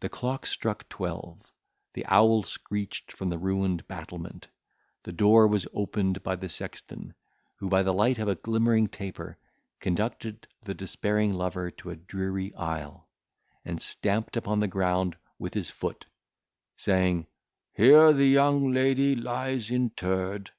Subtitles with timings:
[0.00, 1.52] The clock struck twelve,
[1.92, 4.48] the owl screeched from the ruined battlement,
[5.02, 7.12] the door was opened by the sexton,
[7.56, 9.36] who, by the light of a glimmering taper,
[9.80, 13.06] conducted the despairing lover to a dreary aisle,
[13.66, 16.06] and stamped upon the ground with his foot,
[16.78, 17.26] saying,
[17.74, 20.52] "Here the young lady lies interred."